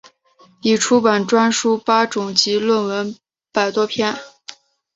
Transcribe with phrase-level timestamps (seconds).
[0.63, 3.15] 已出版专书八种及论文
[3.51, 4.17] 百多篇。